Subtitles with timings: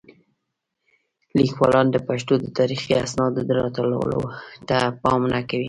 [1.37, 4.19] لیکوالان د پښتو د تاریخي اسنادو د راټولولو
[4.67, 5.59] ته پام نه کوي.